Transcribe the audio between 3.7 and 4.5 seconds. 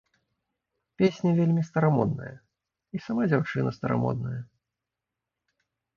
старамодная.